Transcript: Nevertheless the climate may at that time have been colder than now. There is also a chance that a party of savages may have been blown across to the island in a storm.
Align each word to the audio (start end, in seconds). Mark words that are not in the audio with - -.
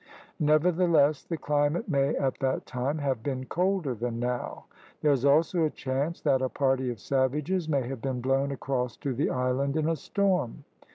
Nevertheless 0.39 1.21
the 1.21 1.37
climate 1.37 1.87
may 1.87 2.15
at 2.15 2.39
that 2.39 2.65
time 2.65 2.97
have 2.97 3.21
been 3.21 3.45
colder 3.45 3.93
than 3.93 4.17
now. 4.19 4.65
There 5.01 5.11
is 5.11 5.25
also 5.25 5.63
a 5.65 5.69
chance 5.69 6.19
that 6.21 6.41
a 6.41 6.49
party 6.49 6.89
of 6.89 6.99
savages 6.99 7.69
may 7.69 7.87
have 7.87 8.01
been 8.01 8.19
blown 8.19 8.49
across 8.51 8.97
to 8.97 9.13
the 9.13 9.29
island 9.29 9.77
in 9.77 9.87
a 9.87 9.95
storm. 9.95 10.63